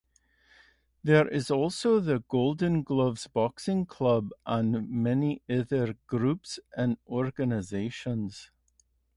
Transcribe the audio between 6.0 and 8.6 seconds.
groups and organisations.